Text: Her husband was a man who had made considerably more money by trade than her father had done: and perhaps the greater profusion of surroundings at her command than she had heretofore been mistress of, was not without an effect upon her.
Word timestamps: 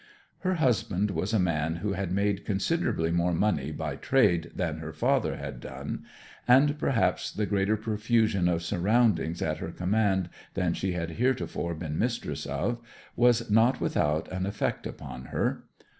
Her 0.39 0.55
husband 0.55 1.11
was 1.11 1.31
a 1.31 1.37
man 1.37 1.75
who 1.75 1.93
had 1.93 2.11
made 2.11 2.43
considerably 2.43 3.11
more 3.11 3.35
money 3.35 3.71
by 3.71 3.97
trade 3.97 4.51
than 4.55 4.79
her 4.79 4.91
father 4.91 5.35
had 5.37 5.59
done: 5.59 6.05
and 6.47 6.79
perhaps 6.79 7.31
the 7.31 7.45
greater 7.45 7.77
profusion 7.77 8.47
of 8.49 8.63
surroundings 8.63 9.43
at 9.43 9.59
her 9.59 9.69
command 9.71 10.29
than 10.55 10.73
she 10.73 10.93
had 10.93 11.19
heretofore 11.21 11.75
been 11.75 11.99
mistress 11.99 12.47
of, 12.47 12.79
was 13.15 13.51
not 13.51 13.79
without 13.79 14.27
an 14.31 14.47
effect 14.47 14.87
upon 14.87 15.25
her. 15.25 15.65